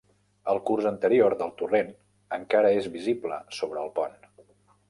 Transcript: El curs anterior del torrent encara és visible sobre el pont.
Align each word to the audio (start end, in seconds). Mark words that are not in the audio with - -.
El 0.53 0.59
curs 0.69 0.87
anterior 0.91 1.35
del 1.41 1.53
torrent 1.59 1.93
encara 2.39 2.75
és 2.81 2.91
visible 2.97 3.41
sobre 3.59 3.85
el 3.87 3.97
pont. 4.01 4.19